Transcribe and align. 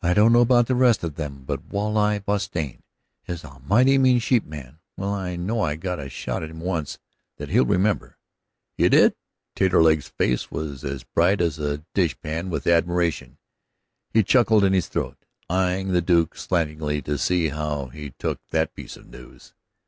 "I 0.00 0.14
don't 0.14 0.32
know 0.32 0.42
about 0.42 0.68
the 0.68 0.76
rest 0.76 1.02
of 1.02 1.16
them, 1.16 1.42
but 1.44 1.70
Walleye 1.70 2.20
Bostian 2.20 2.84
is 3.26 3.42
a 3.42 3.58
mighty 3.66 3.98
mean 3.98 4.20
sheepman. 4.20 4.78
Well, 4.96 5.12
I 5.12 5.34
know 5.34 5.60
I 5.60 5.74
got 5.74 5.98
a 5.98 6.08
shot 6.08 6.44
at 6.44 6.50
him 6.50 6.60
once 6.60 7.00
that 7.38 7.48
he'll 7.48 7.66
remember." 7.66 8.16
"You 8.78 8.88
did?" 8.88 9.16
Taterleg's 9.56 10.06
face 10.06 10.52
was 10.52 10.84
as 10.84 11.02
bright 11.02 11.40
as 11.40 11.58
a 11.58 11.84
dishpan 11.96 12.48
with 12.48 12.68
admiration. 12.68 13.38
He 14.12 14.22
chuckled 14.22 14.62
in 14.62 14.72
his 14.72 14.86
throat, 14.86 15.24
eying 15.50 15.88
the 15.88 16.00
Duke 16.00 16.36
slantingly 16.36 17.02
to 17.02 17.18
see 17.18 17.48
how 17.48 17.86
he 17.86 18.10
took 18.20 18.38
that 18.50 18.72
piece 18.72 18.96
of 18.96 19.08
news. 19.08 19.52